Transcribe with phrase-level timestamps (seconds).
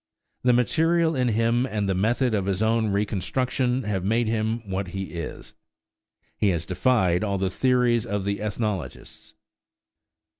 [0.41, 5.13] The material in him and the method of his reconstruction have made him what he
[5.13, 5.53] is.
[6.35, 9.35] He has defied all the theories of the ethnologists.